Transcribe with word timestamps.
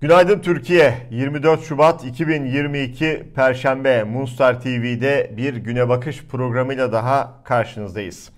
Günaydın 0.00 0.40
Türkiye. 0.40 0.94
24 1.10 1.62
Şubat 1.62 2.04
2022 2.04 3.26
Perşembe 3.34 4.02
Moonstar 4.04 4.60
TV'de 4.60 5.32
bir 5.36 5.54
güne 5.54 5.88
bakış 5.88 6.24
programıyla 6.24 6.92
daha 6.92 7.44
karşınızdayız. 7.44 8.30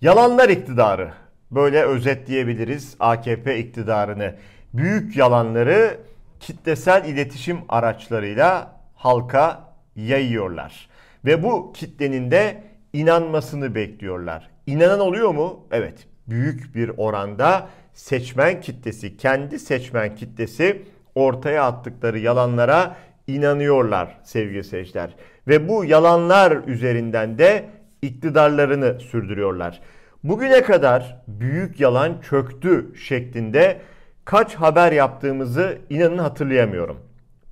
Yalanlar 0.00 0.48
iktidarı. 0.48 1.12
Böyle 1.50 1.82
özetleyebiliriz 1.82 2.96
AKP 3.00 3.58
iktidarını. 3.58 4.34
Büyük 4.74 5.16
yalanları 5.16 5.98
kitlesel 6.40 7.04
iletişim 7.04 7.58
araçlarıyla 7.68 8.80
halka 8.94 9.74
yayıyorlar. 9.96 10.88
Ve 11.24 11.42
bu 11.42 11.72
kitlenin 11.72 12.30
de 12.30 12.62
inanmasını 12.92 13.74
bekliyorlar. 13.74 14.50
İnanan 14.66 15.00
oluyor 15.00 15.30
mu? 15.30 15.66
Evet. 15.70 16.06
Büyük 16.28 16.74
bir 16.74 16.90
oranda 16.96 17.68
seçmen 17.94 18.60
kitlesi, 18.60 19.16
kendi 19.16 19.58
seçmen 19.58 20.14
kitlesi 20.14 20.82
ortaya 21.14 21.64
attıkları 21.64 22.18
yalanlara 22.18 22.96
inanıyorlar 23.26 24.18
sevgili 24.24 24.64
seyirciler. 24.64 25.14
Ve 25.48 25.68
bu 25.68 25.84
yalanlar 25.84 26.58
üzerinden 26.66 27.38
de 27.38 27.64
iktidarlarını 28.02 29.00
sürdürüyorlar. 29.00 29.80
Bugüne 30.24 30.62
kadar 30.62 31.22
büyük 31.28 31.80
yalan 31.80 32.20
çöktü 32.20 32.92
şeklinde 32.96 33.80
kaç 34.24 34.54
haber 34.54 34.92
yaptığımızı 34.92 35.78
inanın 35.90 36.18
hatırlayamıyorum. 36.18 36.96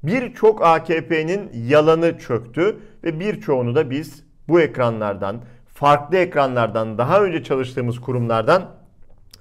Birçok 0.02 0.62
AKP'nin 0.62 1.50
yalanı 1.68 2.18
çöktü 2.18 2.76
ve 3.04 3.20
birçoğunu 3.20 3.74
da 3.74 3.90
biz 3.90 4.24
bu 4.48 4.60
ekranlardan, 4.60 5.42
farklı 5.74 6.16
ekranlardan, 6.16 6.98
daha 6.98 7.22
önce 7.22 7.44
çalıştığımız 7.44 8.00
kurumlardan 8.00 8.79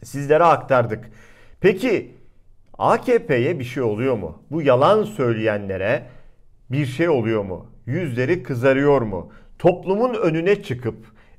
sizlere 0.03 0.43
aktardık. 0.43 1.09
Peki 1.61 2.11
AKP'ye 2.77 3.59
bir 3.59 3.63
şey 3.63 3.83
oluyor 3.83 4.17
mu? 4.17 4.43
Bu 4.51 4.61
yalan 4.61 5.03
söyleyenlere 5.03 6.05
bir 6.71 6.85
şey 6.85 7.09
oluyor 7.09 7.43
mu? 7.43 7.65
Yüzleri 7.85 8.43
kızarıyor 8.43 9.01
mu? 9.01 9.31
Toplumun 9.59 10.13
önüne 10.13 10.63
çıkıp 10.63 10.95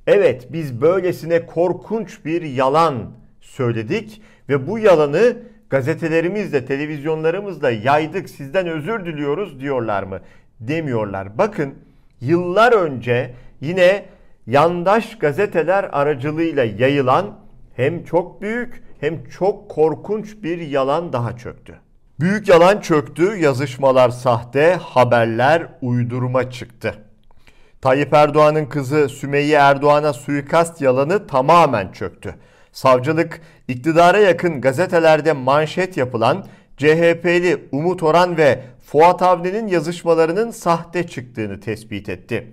evet 0.06 0.48
biz 0.52 0.80
böylesine 0.80 1.46
korkunç 1.46 2.24
bir 2.24 2.42
yalan 2.42 3.10
söyledik 3.40 4.22
ve 4.48 4.66
bu 4.66 4.78
yalanı 4.78 5.36
gazetelerimizle, 5.70 6.64
televizyonlarımızla 6.64 7.70
yaydık 7.70 8.30
sizden 8.30 8.66
özür 8.66 9.04
diliyoruz 9.04 9.60
diyorlar 9.60 10.02
mı? 10.02 10.20
Demiyorlar. 10.60 11.38
Bakın 11.38 11.74
yıllar 12.20 12.72
önce 12.72 13.34
yine 13.60 14.04
yandaş 14.46 15.18
gazeteler 15.18 15.88
aracılığıyla 15.92 16.64
yayılan 16.64 17.39
hem 17.80 18.04
çok 18.04 18.42
büyük 18.42 18.82
hem 19.00 19.24
çok 19.24 19.70
korkunç 19.70 20.42
bir 20.42 20.58
yalan 20.58 21.12
daha 21.12 21.36
çöktü. 21.36 21.74
Büyük 22.20 22.48
yalan 22.48 22.80
çöktü, 22.80 23.36
yazışmalar 23.36 24.10
sahte, 24.10 24.74
haberler 24.74 25.66
uydurma 25.82 26.50
çıktı. 26.50 26.94
Tayyip 27.80 28.14
Erdoğan'ın 28.14 28.66
kızı 28.66 29.08
Sümeyye 29.08 29.58
Erdoğan'a 29.58 30.12
suikast 30.12 30.80
yalanı 30.80 31.26
tamamen 31.26 31.92
çöktü. 31.92 32.34
Savcılık 32.72 33.40
iktidara 33.68 34.18
yakın 34.18 34.60
gazetelerde 34.60 35.32
manşet 35.32 35.96
yapılan 35.96 36.46
CHP'li 36.76 37.68
Umut 37.72 38.02
Oran 38.02 38.36
ve 38.36 38.60
Fuat 38.86 39.22
Avni'nin 39.22 39.68
yazışmalarının 39.68 40.50
sahte 40.50 41.06
çıktığını 41.06 41.60
tespit 41.60 42.08
etti. 42.08 42.52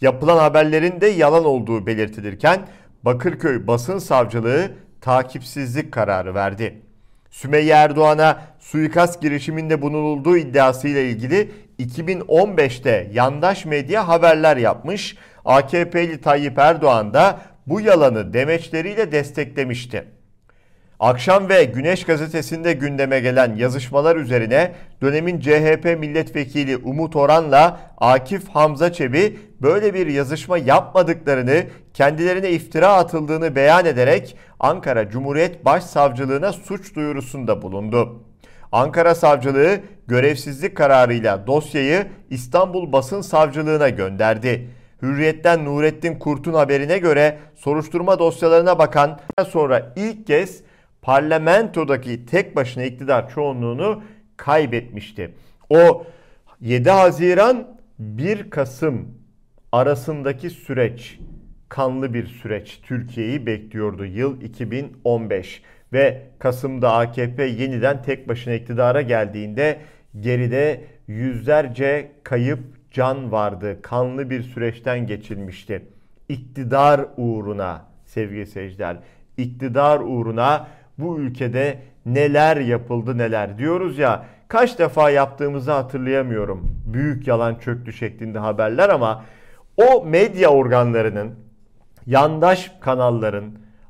Yapılan 0.00 0.38
haberlerin 0.38 1.00
de 1.00 1.06
yalan 1.06 1.44
olduğu 1.44 1.86
belirtilirken 1.86 2.60
Bakırköy 3.04 3.66
Basın 3.66 3.98
Savcılığı 3.98 4.70
takipsizlik 5.00 5.92
kararı 5.92 6.34
verdi. 6.34 6.82
Sümeyye 7.30 7.74
Erdoğan'a 7.74 8.40
suikast 8.58 9.22
girişiminde 9.22 9.82
bulunulduğu 9.82 10.36
iddiasıyla 10.36 11.00
ilgili 11.00 11.50
2015'te 11.78 13.10
yandaş 13.12 13.64
medya 13.64 14.08
haberler 14.08 14.56
yapmış. 14.56 15.16
AKP'li 15.44 16.20
Tayyip 16.20 16.58
Erdoğan 16.58 17.14
da 17.14 17.40
bu 17.66 17.80
yalanı 17.80 18.32
demeçleriyle 18.32 19.12
desteklemişti. 19.12 20.04
Akşam 21.02 21.48
ve 21.48 21.64
Güneş 21.64 22.04
gazetesinde 22.04 22.72
gündeme 22.72 23.20
gelen 23.20 23.56
yazışmalar 23.56 24.16
üzerine 24.16 24.72
dönemin 25.02 25.40
CHP 25.40 25.96
milletvekili 25.98 26.76
Umut 26.76 27.16
Oran'la 27.16 27.80
Akif 27.98 28.48
Hamza 28.48 28.92
Çebi 28.92 29.38
böyle 29.62 29.94
bir 29.94 30.06
yazışma 30.06 30.58
yapmadıklarını, 30.58 31.64
kendilerine 31.94 32.50
iftira 32.50 32.88
atıldığını 32.94 33.56
beyan 33.56 33.86
ederek 33.86 34.36
Ankara 34.60 35.10
Cumhuriyet 35.10 35.64
Başsavcılığına 35.64 36.52
suç 36.52 36.94
duyurusunda 36.94 37.62
bulundu. 37.62 38.22
Ankara 38.72 39.14
Savcılığı 39.14 39.80
görevsizlik 40.06 40.76
kararıyla 40.76 41.46
dosyayı 41.46 42.06
İstanbul 42.30 42.92
Basın 42.92 43.20
Savcılığına 43.20 43.88
gönderdi. 43.88 44.70
Hürriyet'ten 45.02 45.64
Nurettin 45.64 46.18
Kurt'un 46.18 46.54
haberine 46.54 46.98
göre 46.98 47.38
soruşturma 47.54 48.18
dosyalarına 48.18 48.78
bakan 48.78 49.20
sonra 49.48 49.92
ilk 49.96 50.26
kez 50.26 50.62
parlamentodaki 51.02 52.26
tek 52.26 52.56
başına 52.56 52.84
iktidar 52.84 53.30
çoğunluğunu 53.30 54.02
kaybetmişti. 54.36 55.34
O 55.70 56.06
7 56.60 56.90
Haziran 56.90 57.78
1 57.98 58.50
Kasım 58.50 59.18
arasındaki 59.72 60.50
süreç 60.50 61.18
kanlı 61.68 62.14
bir 62.14 62.26
süreç 62.26 62.80
Türkiye'yi 62.82 63.46
bekliyordu 63.46 64.04
yıl 64.04 64.40
2015 64.40 65.62
ve 65.92 66.22
Kasım'da 66.38 66.92
AKP 66.92 67.44
yeniden 67.44 68.02
tek 68.02 68.28
başına 68.28 68.54
iktidara 68.54 69.02
geldiğinde 69.02 69.80
geride 70.20 70.84
yüzlerce 71.08 72.12
kayıp 72.22 72.60
can 72.90 73.32
vardı. 73.32 73.78
Kanlı 73.82 74.30
bir 74.30 74.42
süreçten 74.42 75.06
geçilmişti. 75.06 75.82
İktidar 76.28 77.06
uğruna 77.16 77.84
sevgili 78.04 78.46
seyirciler, 78.46 78.96
iktidar 79.36 80.00
uğruna 80.00 80.66
bu 81.02 81.18
ülkede 81.18 81.78
neler 82.06 82.56
yapıldı 82.56 83.18
neler 83.18 83.58
diyoruz 83.58 83.98
ya 83.98 84.24
kaç 84.48 84.78
defa 84.78 85.10
yaptığımızı 85.10 85.72
hatırlayamıyorum. 85.72 86.76
Büyük 86.86 87.26
yalan 87.26 87.54
çöktü 87.54 87.92
şeklinde 87.92 88.38
haberler 88.38 88.88
ama 88.88 89.24
o 89.76 90.04
medya 90.04 90.48
organlarının, 90.48 91.34
yandaş 92.06 92.72
kanalların, 92.80 93.44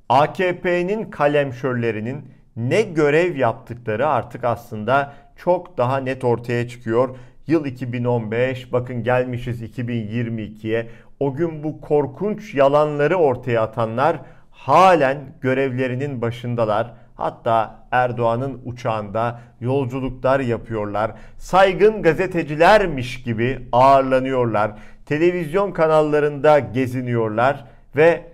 AKP'nin 0.09 1.11
kalemşörlerinin 1.11 2.25
ne 2.56 2.83
görev 2.83 3.37
yaptıkları 3.37 4.09
artık 4.09 4.44
aslında 4.44 5.12
çok 5.37 5.79
daha 5.79 5.97
net 5.97 6.25
ortaya 6.25 6.69
çıkıyor. 6.69 7.17
Yıl 7.47 7.67
2015 7.67 8.73
bakın 8.73 9.03
gelmişiz 9.03 9.62
2022'ye. 9.62 10.89
O 11.21 11.34
gün 11.34 11.65
bu 11.65 11.81
korkunç 11.81 12.55
yalanları 12.55 13.17
ortaya 13.17 13.62
atanlar 13.62 14.17
halen 14.50 15.19
görevlerinin 15.41 16.23
başındalar. 16.23 16.94
Hatta 17.15 17.87
Erdoğan'ın 17.91 18.61
uçağında 18.65 19.41
yolculuklar 19.61 20.41
yapıyorlar. 20.41 21.12
Saygın 21.39 22.03
gazetecilermiş 22.03 23.23
gibi 23.23 23.69
ağırlanıyorlar. 23.73 24.73
Televizyon 25.06 25.73
kanallarında 25.73 26.59
geziniyorlar 26.59 27.65
ve 27.97 28.33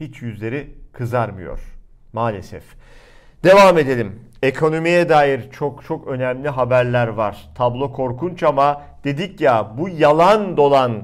hiç 0.00 0.22
yüzleri 0.22 0.74
kızarmıyor 0.92 1.60
maalesef. 2.12 2.64
Devam 3.44 3.78
edelim. 3.78 4.20
Ekonomiye 4.42 5.08
dair 5.08 5.50
çok 5.50 5.84
çok 5.84 6.08
önemli 6.08 6.48
haberler 6.48 7.08
var. 7.08 7.48
Tablo 7.54 7.92
korkunç 7.92 8.42
ama 8.42 8.82
dedik 9.04 9.40
ya 9.40 9.72
bu 9.78 9.88
yalan 9.88 10.56
dolan 10.56 11.02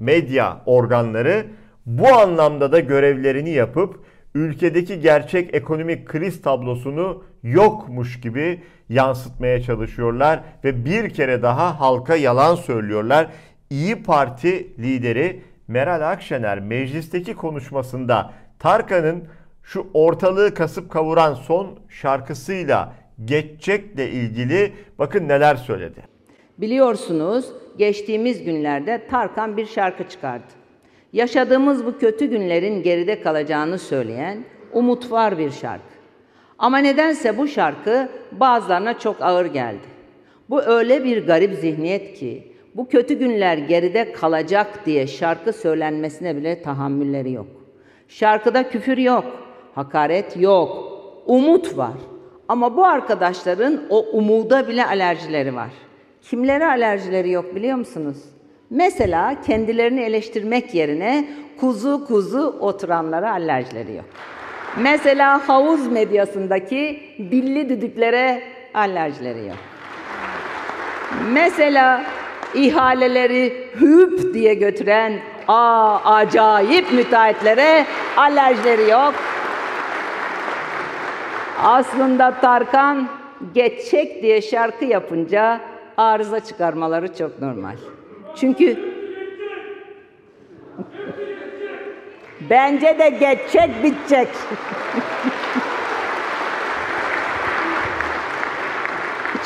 medya 0.00 0.56
organları 0.66 1.46
bu 1.86 2.08
anlamda 2.08 2.72
da 2.72 2.80
görevlerini 2.80 3.50
yapıp 3.50 4.04
ülkedeki 4.34 5.00
gerçek 5.00 5.54
ekonomik 5.54 6.06
kriz 6.06 6.42
tablosunu 6.42 7.24
yokmuş 7.42 8.20
gibi 8.20 8.60
yansıtmaya 8.88 9.62
çalışıyorlar 9.62 10.40
ve 10.64 10.84
bir 10.84 11.10
kere 11.10 11.42
daha 11.42 11.80
halka 11.80 12.16
yalan 12.16 12.54
söylüyorlar. 12.54 13.28
İyi 13.70 14.02
Parti 14.02 14.68
lideri 14.78 15.42
Meral 15.68 16.10
Akşener 16.10 16.60
meclisteki 16.60 17.34
konuşmasında 17.34 18.32
Tarkan'ın 18.58 19.24
şu 19.62 19.86
ortalığı 19.94 20.54
kasıp 20.54 20.90
kavuran 20.90 21.34
son 21.34 21.78
şarkısıyla 21.88 22.92
geçecekle 23.24 24.10
ilgili 24.10 24.72
bakın 24.98 25.28
neler 25.28 25.56
söyledi. 25.56 26.00
Biliyorsunuz 26.58 27.52
geçtiğimiz 27.78 28.44
günlerde 28.44 29.06
Tarkan 29.10 29.56
bir 29.56 29.66
şarkı 29.66 30.08
çıkardı 30.08 30.63
yaşadığımız 31.14 31.86
bu 31.86 31.98
kötü 31.98 32.26
günlerin 32.26 32.82
geride 32.82 33.20
kalacağını 33.20 33.78
söyleyen 33.78 34.44
umut 34.72 35.10
var 35.10 35.38
bir 35.38 35.50
şarkı. 35.50 35.94
Ama 36.58 36.78
nedense 36.78 37.38
bu 37.38 37.48
şarkı 37.48 38.08
bazılarına 38.32 38.98
çok 38.98 39.16
ağır 39.20 39.46
geldi. 39.46 39.86
Bu 40.50 40.62
öyle 40.62 41.04
bir 41.04 41.26
garip 41.26 41.54
zihniyet 41.54 42.14
ki 42.14 42.52
bu 42.74 42.88
kötü 42.88 43.14
günler 43.14 43.58
geride 43.58 44.12
kalacak 44.12 44.86
diye 44.86 45.06
şarkı 45.06 45.52
söylenmesine 45.52 46.36
bile 46.36 46.62
tahammülleri 46.62 47.32
yok. 47.32 47.46
Şarkıda 48.08 48.68
küfür 48.68 48.98
yok, 48.98 49.24
hakaret 49.74 50.40
yok, 50.40 50.92
umut 51.26 51.78
var. 51.78 51.94
Ama 52.48 52.76
bu 52.76 52.84
arkadaşların 52.84 53.82
o 53.90 54.06
umuda 54.12 54.68
bile 54.68 54.86
alerjileri 54.86 55.54
var. 55.54 55.70
Kimlere 56.22 56.66
alerjileri 56.66 57.30
yok 57.30 57.54
biliyor 57.54 57.76
musunuz? 57.76 58.33
Mesela 58.74 59.34
kendilerini 59.46 60.00
eleştirmek 60.00 60.74
yerine 60.74 61.24
kuzu 61.60 62.06
kuzu 62.06 62.56
oturanlara 62.60 63.32
alerjileri 63.32 63.94
yok. 63.94 64.04
Mesela 64.78 65.48
havuz 65.48 65.86
medyasındaki 65.86 67.00
dilli 67.18 67.68
düdüklere 67.68 68.42
alerjileri 68.74 69.46
yok. 69.46 69.56
Mesela 71.32 72.04
ihaleleri 72.54 73.68
hüp 73.80 74.34
diye 74.34 74.54
götüren 74.54 75.12
aa 75.48 75.98
acayip 76.04 76.92
müteahhitlere 76.92 77.86
alerjileri 78.16 78.90
yok. 78.90 79.14
Aslında 81.62 82.40
Tarkan 82.40 83.08
geçecek 83.54 84.22
diye 84.22 84.42
şarkı 84.42 84.84
yapınca 84.84 85.60
arıza 85.96 86.40
çıkarmaları 86.40 87.14
çok 87.14 87.40
normal. 87.40 87.76
Çünkü 88.36 88.76
bence 92.50 92.98
de 92.98 93.08
geçecek 93.08 93.70
bitecek. 93.84 94.28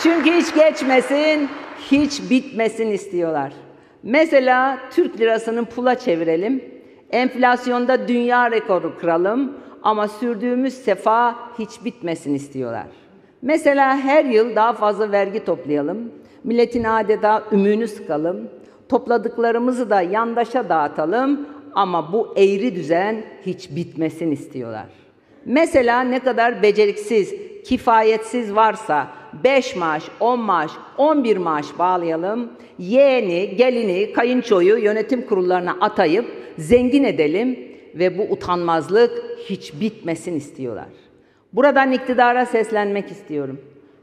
Çünkü 0.03 0.31
hiç 0.33 0.55
geçmesin, 0.55 1.49
hiç 1.91 2.31
bitmesin 2.31 2.91
istiyorlar. 2.91 3.53
Mesela 4.03 4.79
Türk 4.91 5.21
lirasını 5.21 5.65
pula 5.65 5.95
çevirelim. 5.95 6.65
Enflasyonda 7.11 8.09
dünya 8.09 8.51
rekoru 8.51 8.99
kıralım 8.99 9.57
ama 9.83 10.09
sürdüğümüz 10.09 10.75
sefa 10.75 11.35
hiç 11.59 11.85
bitmesin 11.85 12.35
istiyorlar. 12.35 12.87
Mesela 13.43 13.99
her 13.99 14.25
yıl 14.25 14.57
daha 14.57 14.73
fazla 14.73 15.13
vergi 15.13 15.45
toplayalım. 15.45 16.13
Milletin 16.45 16.85
adeta 16.85 17.45
ümüğünü 17.53 17.89
sıkalım. 17.89 18.51
Topladıklarımızı 18.89 19.91
da 19.91 20.03
yandaşa 20.03 20.69
dağıtalım 20.69 21.47
ama 21.75 22.13
bu 22.13 22.35
eğri 22.37 22.75
düzen 22.75 23.23
hiç 23.47 23.71
bitmesin 23.77 24.31
istiyorlar. 24.31 24.87
Mesela 25.45 26.01
ne 26.01 26.19
kadar 26.19 26.63
beceriksiz, 26.63 27.35
kifayetsiz 27.65 28.55
varsa 28.55 29.09
5 29.45 29.77
maaş, 29.77 30.05
10 30.21 30.41
maaş, 30.41 30.71
11 30.99 31.37
maaş 31.37 31.79
bağlayalım. 31.79 32.53
Yeğeni, 32.79 33.57
gelini, 33.57 34.13
kayınçoyu 34.13 34.77
yönetim 34.77 35.27
kurullarına 35.27 35.77
atayıp 35.81 36.27
zengin 36.59 37.05
edelim 37.05 37.59
ve 37.95 38.19
bu 38.19 38.23
utanmazlık 38.23 39.25
hiç 39.45 39.81
bitmesin 39.81 40.37
istiyorlar. 40.37 40.89
Buradan 41.53 41.93
iktidara 41.93 42.47
seslenmek 42.47 43.11
istiyorum. 43.11 43.61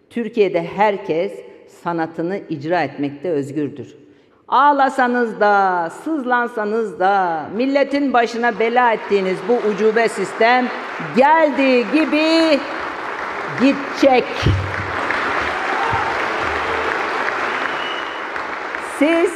Türkiye'de 0.09 0.63
herkes 0.63 1.33
sanatını 1.67 2.39
icra 2.49 2.83
etmekte 2.83 3.29
özgürdür. 3.29 4.04
Ağlasanız 4.47 5.39
da, 5.39 5.89
sızlansanız 6.03 6.99
da 6.99 7.45
milletin 7.55 8.13
başına 8.13 8.59
bela 8.59 8.93
ettiğiniz 8.93 9.37
bu 9.47 9.69
ucube 9.69 10.09
sistem 10.09 10.65
geldiği 11.17 11.85
gibi 11.93 12.59
gidecek. 13.61 14.23
Siz 18.99 19.33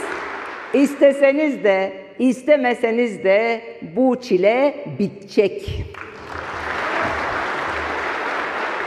isteseniz 0.74 1.64
de 1.64 1.94
istemeseniz 2.20 3.24
de 3.24 3.62
bu 3.96 4.22
çile 4.22 4.86
bitecek. 5.00 5.86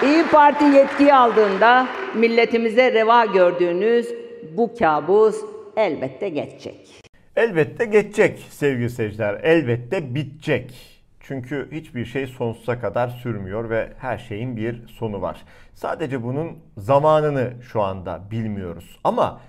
İyi 0.03 0.25
Parti 0.33 0.65
yetkiyi 0.65 1.15
aldığında 1.15 1.87
milletimize 2.15 2.93
reva 2.93 3.25
gördüğünüz 3.25 4.09
bu 4.57 4.71
kabus 4.79 5.52
elbette 5.77 6.29
geçecek. 6.29 7.03
Elbette 7.37 7.85
geçecek 7.85 8.39
sevgili 8.51 8.91
seyirciler. 8.91 9.41
Elbette 9.43 10.15
bitecek. 10.15 10.89
Çünkü 11.21 11.69
hiçbir 11.73 12.05
şey 12.05 12.27
sonsuza 12.27 12.81
kadar 12.81 13.09
sürmüyor 13.09 13.71
ve 13.71 13.93
her 13.99 14.19
şeyin 14.19 14.57
bir 14.57 14.87
sonu 14.87 15.23
var. 15.23 15.43
Sadece 15.75 16.23
bunun 16.23 16.59
zamanını 16.79 17.53
şu 17.63 17.83
anda 17.83 18.31
bilmiyoruz. 18.31 18.99
Ama 19.05 19.41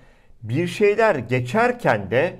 bir 0.42 0.66
şeyler 0.66 1.14
geçerken 1.14 2.10
de 2.10 2.36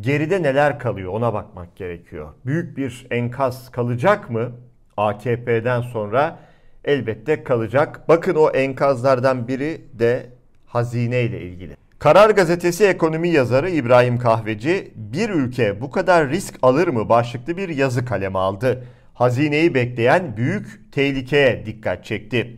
geride 0.00 0.42
neler 0.42 0.78
kalıyor 0.78 1.12
ona 1.12 1.34
bakmak 1.34 1.76
gerekiyor. 1.76 2.32
Büyük 2.46 2.76
bir 2.76 3.06
enkaz 3.10 3.70
kalacak 3.70 4.30
mı? 4.30 4.52
AKP'den 4.96 5.80
sonra 5.80 6.38
elbette 6.84 7.44
kalacak. 7.44 8.08
Bakın 8.08 8.34
o 8.34 8.50
enkazlardan 8.50 9.48
biri 9.48 9.80
de 9.92 10.26
hazine 10.66 11.22
ile 11.22 11.40
ilgili. 11.40 11.85
Karar 11.98 12.30
Gazetesi 12.30 12.84
ekonomi 12.84 13.28
yazarı 13.28 13.70
İbrahim 13.70 14.18
Kahveci 14.18 14.92
bir 14.96 15.30
ülke 15.30 15.80
bu 15.80 15.90
kadar 15.90 16.28
risk 16.28 16.54
alır 16.62 16.88
mı 16.88 17.08
başlıklı 17.08 17.56
bir 17.56 17.68
yazı 17.68 18.04
kaleme 18.04 18.38
aldı. 18.38 18.84
Hazineyi 19.14 19.74
bekleyen 19.74 20.36
büyük 20.36 20.92
tehlikeye 20.92 21.66
dikkat 21.66 22.04
çekti. 22.04 22.56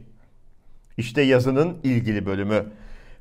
İşte 0.97 1.23
yazının 1.23 1.79
ilgili 1.83 2.27
bölümü. 2.27 2.65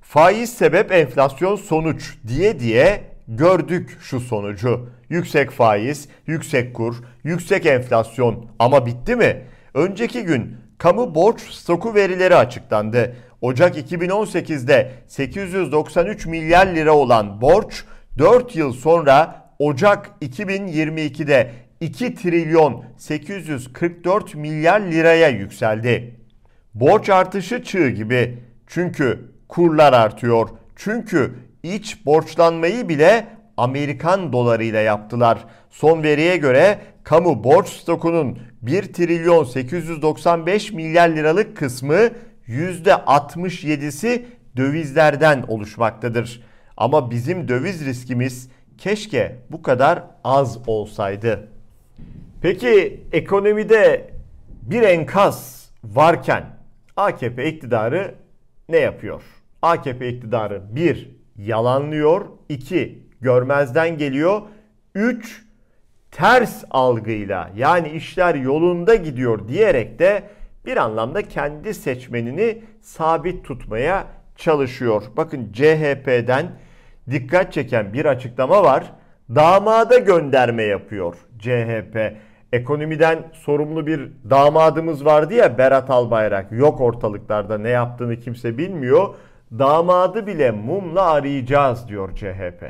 Faiz 0.02 0.54
sebep 0.54 0.92
enflasyon 0.92 1.56
sonuç 1.56 2.18
diye 2.28 2.60
diye 2.60 3.04
gördük 3.28 3.98
şu 4.02 4.20
sonucu. 4.20 4.90
Yüksek 5.10 5.52
faiz, 5.52 6.10
yüksek 6.28 6.74
kur, 6.74 6.96
yüksek 7.24 7.66
enflasyon 7.66 8.46
ama 8.60 8.86
bitti 8.86 9.16
mi? 9.16 9.42
Önceki 9.74 10.24
gün 10.24 10.58
kamu 10.78 11.16
borç 11.16 11.42
stoku 11.42 11.96
verileri 11.96 12.36
açıklandı. 12.36 13.16
Ocak 13.42 13.78
2018'de 13.78 14.92
893 15.08 16.26
milyar 16.26 16.68
lira 16.68 16.96
olan 16.96 17.42
borç 17.42 17.84
4 18.18 18.56
yıl 18.56 18.74
sonra 18.74 19.48
Ocak 19.60 20.12
2022'de 20.22 21.52
2 21.82 22.16
trilyon 22.16 22.84
844 22.98 24.36
milyar 24.36 24.82
liraya 24.82 25.30
yükseldi. 25.30 26.16
Borç 26.74 27.10
artışı 27.10 27.64
çığ 27.64 27.90
gibi. 27.90 28.40
Çünkü 28.68 29.32
kurlar 29.50 29.94
artıyor. 29.94 30.50
Çünkü 30.76 31.34
iç 31.64 32.06
borçlanmayı 32.06 32.90
bile 32.90 33.28
Amerikan 33.58 34.34
dolarıyla 34.34 34.80
yaptılar. 34.80 35.46
Son 35.70 36.04
veriye 36.04 36.38
göre 36.38 36.80
kamu 37.04 37.44
borç 37.44 37.68
stokunun 37.68 38.40
1 38.62 38.94
trilyon 38.94 39.44
895 39.44 40.72
milyar 40.72 41.10
liralık 41.10 41.58
kısmı 41.58 42.10
%67'si 42.50 44.26
dövizlerden 44.58 45.46
oluşmaktadır. 45.48 46.42
Ama 46.78 47.12
bizim 47.12 47.48
döviz 47.48 47.86
riskimiz 47.86 48.50
keşke 48.78 49.36
bu 49.50 49.62
kadar 49.62 50.04
az 50.24 50.58
olsaydı. 50.68 51.48
Peki 52.42 53.04
ekonomide 53.12 54.12
bir 54.62 54.82
enkaz 54.82 55.70
varken 55.84 56.46
AKP 56.96 57.50
iktidarı 57.50 58.16
ne 58.70 58.78
yapıyor? 58.78 59.22
AKP 59.62 60.10
iktidarı 60.10 60.62
1. 60.76 61.10
Yalanlıyor 61.38 62.26
2. 62.50 63.04
Görmezden 63.22 63.98
geliyor 63.98 64.42
3. 64.96 65.44
Ters 66.12 66.64
algıyla 66.72 67.52
yani 67.56 67.90
işler 67.90 68.36
yolunda 68.36 68.96
gidiyor 68.96 69.48
diyerek 69.48 70.00
de 70.00 70.24
bir 70.68 70.78
anlamda 70.78 71.22
kendi 71.22 71.74
seçmenini 71.74 72.64
sabit 72.82 73.46
tutmaya 73.46 74.08
çalışıyor. 74.36 75.04
Bakın 75.18 75.52
CHP'den 75.54 76.46
dikkat 77.12 77.54
çeken 77.54 77.94
bir 77.94 78.06
açıklama 78.06 78.64
var. 78.64 78.92
Damada 79.36 79.98
gönderme 79.98 80.64
yapıyor 80.64 81.16
CHP. 81.40 82.14
Ekonomiden 82.54 83.32
sorumlu 83.34 83.88
bir 83.88 84.12
damadımız 84.30 85.06
vardı 85.06 85.34
ya 85.34 85.58
Berat 85.58 85.90
Albayrak. 85.90 86.52
Yok 86.52 86.82
ortalıklarda 86.82 87.58
ne 87.58 87.70
yaptığını 87.70 88.20
kimse 88.20 88.58
bilmiyor. 88.58 89.16
Damadı 89.60 90.28
bile 90.28 90.52
mumla 90.52 91.02
arayacağız 91.02 91.88
diyor 91.88 92.16
CHP. 92.16 92.66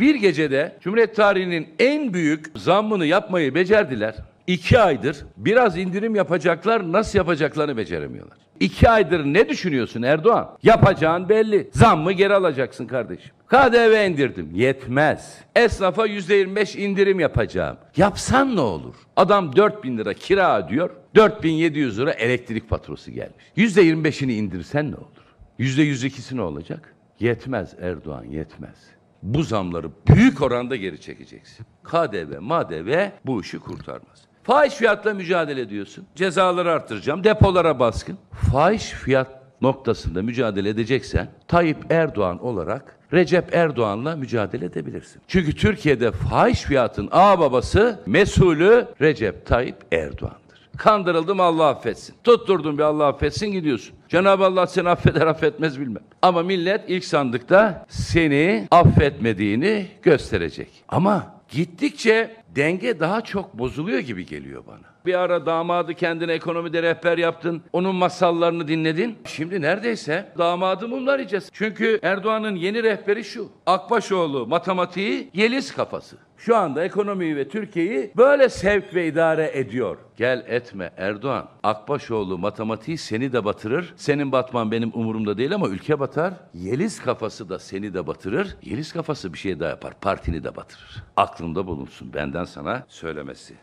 Bir 0.00 0.14
gecede 0.14 0.76
Cumhuriyet 0.80 1.16
tarihinin 1.16 1.74
en 1.78 2.14
büyük 2.14 2.46
zammını 2.56 3.06
yapmayı 3.06 3.54
becerdiler. 3.54 4.33
İki 4.46 4.78
aydır 4.78 5.16
biraz 5.36 5.78
indirim 5.78 6.14
yapacaklar 6.14 6.92
nasıl 6.92 7.18
yapacaklarını 7.18 7.76
beceremiyorlar. 7.76 8.38
İki 8.60 8.90
aydır 8.90 9.24
ne 9.24 9.48
düşünüyorsun 9.48 10.02
Erdoğan? 10.02 10.58
Yapacağın 10.62 11.28
belli. 11.28 11.70
Zammı 11.72 12.12
geri 12.12 12.34
alacaksın 12.34 12.86
kardeşim. 12.86 13.30
KDV 13.48 14.10
indirdim. 14.10 14.50
Yetmez. 14.54 15.38
Esnafa 15.56 16.06
yüzde 16.06 16.34
yirmi 16.34 16.56
beş 16.56 16.76
indirim 16.76 17.20
yapacağım. 17.20 17.76
Yapsan 17.96 18.56
ne 18.56 18.60
olur? 18.60 18.94
Adam 19.16 19.56
4 19.56 19.84
bin 19.84 19.98
lira 19.98 20.14
kira 20.14 20.66
ödüyor. 20.66 20.90
4700 21.14 21.98
lira 21.98 22.10
elektrik 22.12 22.68
faturası 22.68 23.10
gelmiş. 23.10 23.44
Yüzde 23.56 23.82
yirmi 23.82 24.04
beşini 24.04 24.34
indirsen 24.34 24.90
ne 24.90 24.96
olur? 24.96 25.24
Yüzde 25.58 25.82
yüz 25.82 26.04
ikisi 26.04 26.36
ne 26.36 26.42
olacak? 26.42 26.94
Yetmez 27.20 27.74
Erdoğan 27.80 28.24
yetmez. 28.24 28.76
Bu 29.22 29.42
zamları 29.42 29.88
büyük 30.08 30.42
oranda 30.42 30.76
geri 30.76 31.00
çekeceksin. 31.00 31.66
KDV, 31.84 32.40
MADV 32.40 33.08
bu 33.26 33.40
işi 33.40 33.58
kurtarmaz. 33.58 34.24
Fahiş 34.44 34.74
fiyatla 34.74 35.14
mücadele 35.14 35.60
ediyorsun. 35.60 36.06
Cezaları 36.14 36.72
arttıracağım, 36.72 37.24
depolara 37.24 37.78
baskın. 37.78 38.18
Fahiş 38.52 38.84
fiyat 38.84 39.28
noktasında 39.60 40.22
mücadele 40.22 40.68
edeceksen 40.68 41.28
Tayyip 41.48 41.92
Erdoğan 41.92 42.44
olarak 42.44 42.96
Recep 43.12 43.54
Erdoğan'la 43.54 44.16
mücadele 44.16 44.64
edebilirsin. 44.64 45.22
Çünkü 45.28 45.56
Türkiye'de 45.56 46.12
fahiş 46.12 46.62
fiyatın 46.62 47.08
ağ 47.12 47.38
babası 47.38 48.00
mesulü 48.06 48.86
Recep 49.00 49.46
Tayyip 49.46 49.76
Erdoğan. 49.92 50.34
Kandırıldım 50.76 51.40
Allah 51.40 51.66
affetsin. 51.66 52.14
Tutturdum 52.24 52.78
bir 52.78 52.82
Allah 52.82 53.06
affetsin 53.06 53.46
gidiyorsun. 53.46 53.94
Cenab-ı 54.08 54.44
Allah 54.44 54.66
seni 54.66 54.88
affeder 54.88 55.26
affetmez 55.26 55.80
bilmem. 55.80 56.02
Ama 56.22 56.42
millet 56.42 56.80
ilk 56.88 57.04
sandıkta 57.04 57.86
seni 57.88 58.68
affetmediğini 58.70 59.86
gösterecek. 60.02 60.68
Ama 60.88 61.34
gittikçe 61.48 62.36
denge 62.56 63.00
daha 63.00 63.20
çok 63.20 63.58
bozuluyor 63.58 63.98
gibi 63.98 64.26
geliyor 64.26 64.66
bana. 64.66 64.93
Bir 65.06 65.14
ara 65.14 65.46
damadı 65.46 65.94
kendine 65.94 66.32
ekonomide 66.32 66.82
rehber 66.82 67.18
yaptın. 67.18 67.62
Onun 67.72 67.94
masallarını 67.94 68.68
dinledin. 68.68 69.18
Şimdi 69.24 69.62
neredeyse 69.62 70.32
damadı 70.38 70.88
mumlayacağız. 70.88 71.50
Çünkü 71.52 71.98
Erdoğan'ın 72.02 72.56
yeni 72.56 72.82
rehberi 72.82 73.24
şu. 73.24 73.48
Akbaşoğlu 73.66 74.46
matematiği 74.46 75.30
Yeliz 75.34 75.74
kafası. 75.74 76.16
Şu 76.36 76.56
anda 76.56 76.84
ekonomiyi 76.84 77.36
ve 77.36 77.48
Türkiye'yi 77.48 78.12
böyle 78.16 78.48
sevk 78.48 78.94
ve 78.94 79.06
idare 79.06 79.50
ediyor. 79.54 79.96
Gel 80.16 80.44
etme 80.48 80.92
Erdoğan. 80.96 81.48
Akbaşoğlu 81.62 82.38
matematiği 82.38 82.98
seni 82.98 83.32
de 83.32 83.44
batırır. 83.44 83.94
Senin 83.96 84.32
batman 84.32 84.70
benim 84.70 84.90
umurumda 84.94 85.38
değil 85.38 85.54
ama 85.54 85.68
ülke 85.68 86.00
batar. 86.00 86.34
Yeliz 86.54 87.02
kafası 87.02 87.48
da 87.48 87.58
seni 87.58 87.94
de 87.94 88.06
batırır. 88.06 88.56
Yeliz 88.62 88.92
kafası 88.92 89.32
bir 89.32 89.38
şey 89.38 89.60
daha 89.60 89.68
yapar. 89.68 89.94
Partini 90.00 90.44
de 90.44 90.56
batırır. 90.56 91.02
Aklında 91.16 91.66
bulunsun 91.66 92.12
benden 92.14 92.44
sana 92.44 92.84
söylemesi. 92.88 93.54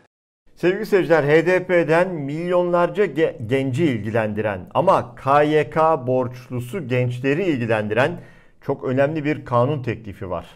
Sevgili 0.62 0.86
seyirciler 0.86 1.22
HDP'den 1.22 2.14
milyonlarca 2.14 3.04
ge- 3.04 3.48
genci 3.48 3.84
ilgilendiren 3.84 4.60
ama 4.74 5.14
KYK 5.14 5.76
borçlusu 6.06 6.88
gençleri 6.88 7.44
ilgilendiren 7.44 8.20
çok 8.66 8.84
önemli 8.84 9.24
bir 9.24 9.44
kanun 9.44 9.82
teklifi 9.82 10.30
var. 10.30 10.46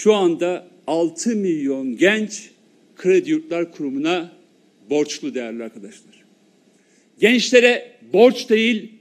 Şu 0.00 0.14
anda 0.14 0.68
6 0.86 1.36
milyon 1.36 1.96
genç 1.96 2.50
Kredi 2.96 3.30
Yurtlar 3.30 3.72
Kurumu'na 3.72 4.32
borçlu 4.90 5.34
değerli 5.34 5.64
arkadaşlar. 5.64 6.24
Gençlere 7.20 7.92
borç 8.12 8.50
değil 8.50 8.92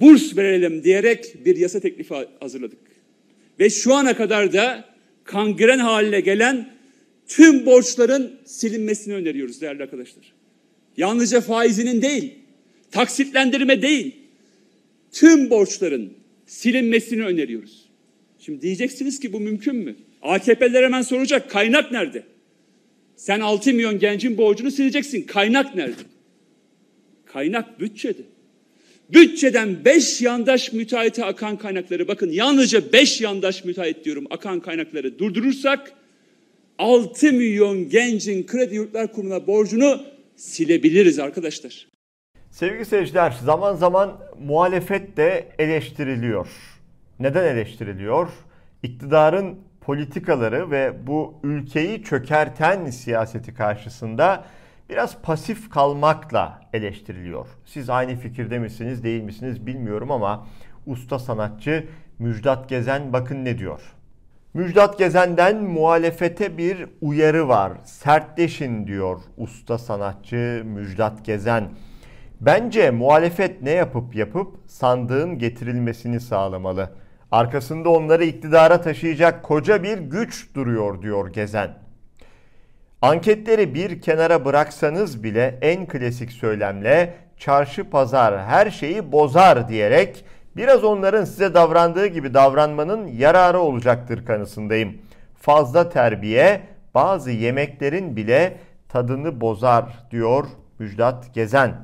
burs 0.00 0.36
verelim 0.36 0.84
diyerek 0.84 1.44
bir 1.44 1.56
yasa 1.56 1.80
teklifi 1.80 2.14
hazırladık. 2.40 2.78
Ve 3.60 3.70
şu 3.70 3.94
ana 3.94 4.16
kadar 4.16 4.52
da 4.52 4.84
kangren 5.24 5.78
haline 5.78 6.20
gelen 6.20 6.73
tüm 7.28 7.66
borçların 7.66 8.32
silinmesini 8.44 9.14
öneriyoruz 9.14 9.60
değerli 9.60 9.82
arkadaşlar. 9.82 10.32
Yalnızca 10.96 11.40
faizinin 11.40 12.02
değil, 12.02 12.34
taksitlendirme 12.90 13.82
değil, 13.82 14.16
tüm 15.12 15.50
borçların 15.50 16.12
silinmesini 16.46 17.24
öneriyoruz. 17.24 17.84
Şimdi 18.38 18.62
diyeceksiniz 18.62 19.20
ki 19.20 19.32
bu 19.32 19.40
mümkün 19.40 19.76
mü? 19.76 19.96
AKP'ler 20.22 20.82
hemen 20.82 21.02
soracak 21.02 21.50
kaynak 21.50 21.92
nerede? 21.92 22.22
Sen 23.16 23.40
6 23.40 23.72
milyon 23.72 23.98
gencin 23.98 24.38
borcunu 24.38 24.70
sileceksin. 24.70 25.22
Kaynak 25.22 25.74
nerede? 25.74 26.02
Kaynak 27.26 27.80
bütçede. 27.80 28.22
Bütçeden 29.12 29.84
5 29.84 30.22
yandaş 30.22 30.72
müteahhite 30.72 31.24
akan 31.24 31.58
kaynakları 31.58 32.08
bakın 32.08 32.30
yalnızca 32.30 32.92
5 32.92 33.20
yandaş 33.20 33.64
müteahhit 33.64 34.04
diyorum 34.04 34.26
akan 34.30 34.60
kaynakları 34.60 35.18
durdurursak 35.18 35.92
6 36.78 37.32
milyon 37.32 37.88
gencin 37.88 38.46
kredi 38.46 38.74
yurtlar 38.74 39.12
kurumuna 39.12 39.46
borcunu 39.46 40.02
silebiliriz 40.36 41.18
arkadaşlar. 41.18 41.88
Sevgili 42.50 42.84
seyirciler 42.84 43.30
zaman 43.30 43.74
zaman 43.74 44.20
muhalefet 44.40 45.16
de 45.16 45.48
eleştiriliyor. 45.58 46.48
Neden 47.20 47.44
eleştiriliyor? 47.44 48.28
İktidarın 48.82 49.58
politikaları 49.80 50.70
ve 50.70 51.06
bu 51.06 51.34
ülkeyi 51.42 52.02
çökerten 52.02 52.90
siyaseti 52.90 53.54
karşısında 53.54 54.44
biraz 54.90 55.22
pasif 55.22 55.70
kalmakla 55.70 56.60
eleştiriliyor. 56.72 57.46
Siz 57.64 57.90
aynı 57.90 58.16
fikirde 58.16 58.58
misiniz 58.58 59.04
değil 59.04 59.22
misiniz 59.22 59.66
bilmiyorum 59.66 60.10
ama 60.10 60.46
usta 60.86 61.18
sanatçı 61.18 61.84
Müjdat 62.18 62.68
Gezen 62.68 63.12
bakın 63.12 63.44
ne 63.44 63.58
diyor. 63.58 63.93
Müjdat 64.54 64.98
Gezen'den 64.98 65.64
muhalefete 65.64 66.58
bir 66.58 66.86
uyarı 67.00 67.48
var. 67.48 67.72
Sertleşin 67.84 68.86
diyor 68.86 69.20
usta 69.36 69.78
sanatçı 69.78 70.62
Müjdat 70.64 71.24
Gezen. 71.24 71.68
Bence 72.40 72.90
muhalefet 72.90 73.62
ne 73.62 73.70
yapıp 73.70 74.14
yapıp 74.14 74.56
sandığın 74.66 75.38
getirilmesini 75.38 76.20
sağlamalı. 76.20 76.90
Arkasında 77.32 77.88
onları 77.88 78.24
iktidara 78.24 78.80
taşıyacak 78.80 79.42
koca 79.42 79.82
bir 79.82 79.98
güç 79.98 80.54
duruyor 80.54 81.02
diyor 81.02 81.32
Gezen. 81.32 81.70
Anketleri 83.02 83.74
bir 83.74 84.00
kenara 84.00 84.44
bıraksanız 84.44 85.24
bile 85.24 85.58
en 85.62 85.86
klasik 85.86 86.32
söylemle 86.32 87.14
çarşı 87.38 87.90
pazar 87.90 88.44
her 88.46 88.70
şeyi 88.70 89.12
bozar 89.12 89.68
diyerek 89.68 90.24
biraz 90.56 90.84
onların 90.84 91.24
size 91.24 91.54
davrandığı 91.54 92.06
gibi 92.06 92.34
davranmanın 92.34 93.06
yararı 93.06 93.58
olacaktır 93.58 94.26
kanısındayım. 94.26 94.98
Fazla 95.40 95.88
terbiye 95.88 96.60
bazı 96.94 97.30
yemeklerin 97.30 98.16
bile 98.16 98.56
tadını 98.88 99.40
bozar 99.40 100.06
diyor 100.10 100.44
Müjdat 100.78 101.34
Gezen. 101.34 101.74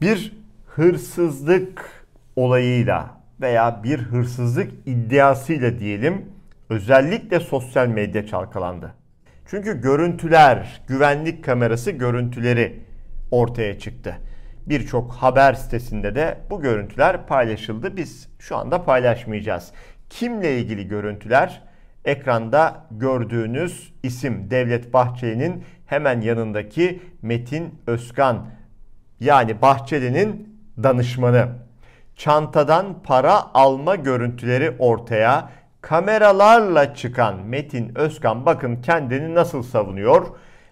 Bir 0.00 0.38
hırsızlık 0.66 2.06
olayıyla 2.36 3.10
veya 3.40 3.80
bir 3.84 3.98
hırsızlık 3.98 4.72
iddiasıyla 4.86 5.78
diyelim 5.78 6.26
özellikle 6.70 7.40
sosyal 7.40 7.86
medya 7.86 8.26
çalkalandı. 8.26 8.94
Çünkü 9.46 9.80
görüntüler, 9.80 10.80
güvenlik 10.88 11.44
kamerası 11.44 11.90
görüntüleri 11.90 12.80
ortaya 13.30 13.78
çıktı. 13.78 14.16
Birçok 14.68 15.12
haber 15.12 15.54
sitesinde 15.54 16.14
de 16.14 16.38
bu 16.50 16.60
görüntüler 16.60 17.26
paylaşıldı. 17.26 17.96
Biz 17.96 18.28
şu 18.38 18.56
anda 18.56 18.84
paylaşmayacağız. 18.84 19.72
Kimle 20.10 20.58
ilgili 20.58 20.88
görüntüler? 20.88 21.62
Ekranda 22.04 22.86
gördüğünüz 22.90 23.92
isim 24.02 24.50
Devlet 24.50 24.92
Bahçeli'nin 24.92 25.64
hemen 25.86 26.20
yanındaki 26.20 27.02
Metin 27.22 27.74
Özkan 27.86 28.46
yani 29.20 29.62
Bahçeli'nin 29.62 30.58
danışmanı 30.82 31.48
çantadan 32.16 33.02
para 33.02 33.54
alma 33.54 33.96
görüntüleri 33.96 34.76
ortaya 34.78 35.50
kameralarla 35.80 36.94
çıkan 36.94 37.46
Metin 37.46 37.98
Özkan 37.98 38.46
bakın 38.46 38.76
kendini 38.82 39.34
nasıl 39.34 39.62
savunuyor. 39.62 40.26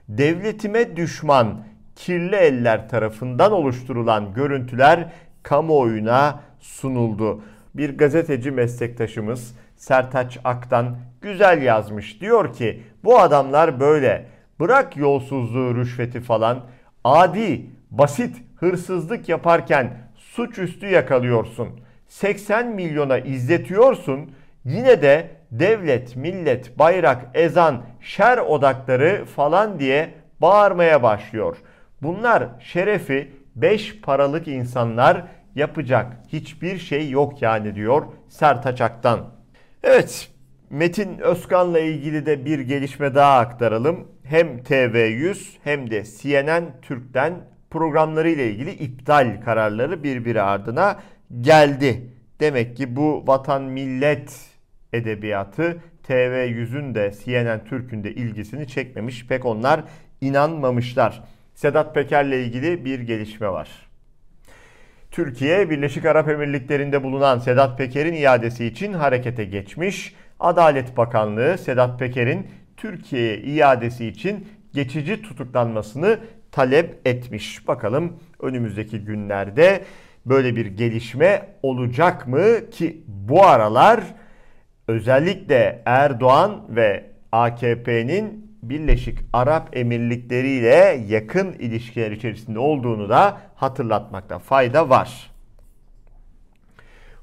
Devletime 0.08 0.96
düşman 0.96 1.64
kirli 1.96 2.36
eller 2.36 2.88
tarafından 2.88 3.52
oluşturulan 3.52 4.34
görüntüler 4.34 5.12
kamuoyuna 5.42 6.40
sunuldu. 6.60 7.40
Bir 7.74 7.98
gazeteci 7.98 8.50
meslektaşımız 8.50 9.54
Sertaç 9.76 10.38
Ak'tan 10.44 10.96
güzel 11.20 11.62
yazmış. 11.62 12.20
Diyor 12.20 12.52
ki 12.52 12.82
bu 13.04 13.20
adamlar 13.20 13.80
böyle. 13.80 14.26
Bırak 14.60 14.96
yolsuzluğu, 14.96 15.74
rüşveti 15.74 16.20
falan. 16.20 16.60
Adi, 17.04 17.66
basit 17.90 18.36
hırsızlık 18.56 19.28
yaparken 19.28 19.98
suçüstü 20.16 20.86
yakalıyorsun. 20.86 21.68
80 22.08 22.66
milyona 22.66 23.18
izletiyorsun. 23.18 24.30
Yine 24.64 25.02
de 25.02 25.30
devlet, 25.50 26.16
millet, 26.16 26.78
bayrak, 26.78 27.26
ezan, 27.34 27.82
şer 28.00 28.38
odakları 28.38 29.24
falan 29.24 29.78
diye 29.78 30.14
bağırmaya 30.40 31.02
başlıyor. 31.02 31.56
Bunlar 32.02 32.48
şerefi 32.60 33.32
5 33.56 34.00
paralık 34.00 34.48
insanlar 34.48 35.24
yapacak 35.54 36.16
hiçbir 36.28 36.78
şey 36.78 37.10
yok 37.10 37.42
yani 37.42 37.74
diyor 37.74 38.06
Sertaç 38.28 38.80
Aktan. 38.80 39.34
Evet 39.82 40.30
Metin 40.70 41.18
Özkan'la 41.18 41.78
ilgili 41.78 42.26
de 42.26 42.44
bir 42.44 42.58
gelişme 42.58 43.14
daha 43.14 43.38
aktaralım. 43.38 44.08
Hem 44.24 44.58
TV100 44.58 45.56
hem 45.64 45.90
de 45.90 46.04
CNN 46.04 46.80
Türk'ten 46.82 47.34
programları 47.70 48.30
ile 48.30 48.50
ilgili 48.50 48.70
iptal 48.70 49.40
kararları 49.44 50.02
birbiri 50.02 50.42
ardına 50.42 51.00
geldi. 51.40 52.10
Demek 52.40 52.76
ki 52.76 52.96
bu 52.96 53.24
vatan 53.26 53.62
millet 53.62 54.40
edebiyatı 54.92 55.76
TV100'ün 56.08 56.94
de 56.94 57.12
CNN 57.24 57.64
Türk'ün 57.64 58.04
de 58.04 58.14
ilgisini 58.14 58.68
çekmemiş. 58.68 59.26
Pek 59.26 59.44
onlar 59.44 59.84
inanmamışlar. 60.20 61.22
Sedat 61.56 61.94
Peker'le 61.94 62.32
ilgili 62.32 62.84
bir 62.84 63.00
gelişme 63.00 63.48
var. 63.48 63.68
Türkiye, 65.10 65.70
Birleşik 65.70 66.04
Arap 66.04 66.28
Emirlikleri'nde 66.28 67.02
bulunan 67.02 67.38
Sedat 67.38 67.78
Peker'in 67.78 68.12
iadesi 68.14 68.66
için 68.66 68.92
harekete 68.92 69.44
geçmiş. 69.44 70.14
Adalet 70.40 70.96
Bakanlığı 70.96 71.58
Sedat 71.58 71.98
Peker'in 71.98 72.46
Türkiye'ye 72.76 73.38
iadesi 73.38 74.06
için 74.06 74.48
geçici 74.74 75.22
tutuklanmasını 75.22 76.18
talep 76.52 77.08
etmiş. 77.08 77.68
Bakalım 77.68 78.20
önümüzdeki 78.40 78.98
günlerde 78.98 79.84
böyle 80.26 80.56
bir 80.56 80.66
gelişme 80.66 81.48
olacak 81.62 82.28
mı 82.28 82.70
ki 82.70 83.04
bu 83.06 83.46
aralar 83.46 84.00
özellikle 84.88 85.82
Erdoğan 85.86 86.64
ve 86.68 87.04
AKP'nin 87.32 88.45
Birleşik 88.68 89.18
Arap 89.32 89.76
Emirlikleri 89.76 90.48
ile 90.48 91.04
yakın 91.08 91.52
ilişkiler 91.52 92.10
içerisinde 92.10 92.58
olduğunu 92.58 93.08
da 93.08 93.40
hatırlatmakta 93.54 94.38
fayda 94.38 94.88
var. 94.88 95.30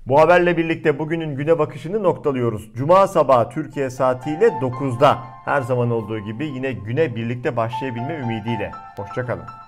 Bu 0.08 0.20
haberle 0.20 0.58
birlikte 0.58 1.00
bugünün 1.00 1.36
güne 1.36 1.60
bakışını 1.60 2.04
noktalıyoruz. 2.04 2.74
Cuma 2.76 3.08
sabahı 3.08 3.50
Türkiye 3.50 3.90
saatiyle 3.90 4.48
9'da 4.48 5.18
her 5.46 5.62
zaman 5.62 5.92
olduğu 5.92 6.20
gibi 6.20 6.46
yine 6.46 6.72
güne 6.72 7.16
birlikte 7.16 7.56
başlayabilme 7.56 8.16
ümidiyle. 8.16 8.72
Hoşçakalın. 8.98 9.63